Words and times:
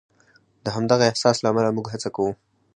د 0.63 0.65
همدغه 0.75 1.03
احساس 1.07 1.37
له 1.41 1.47
امله 1.51 1.69
موږ 1.75 1.85
هڅه 1.93 2.09
کوو. 2.15 2.31